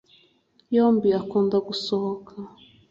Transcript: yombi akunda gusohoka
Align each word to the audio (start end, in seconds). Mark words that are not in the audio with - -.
yombi 0.75 1.07
akunda 1.21 1.57
gusohoka 1.67 2.33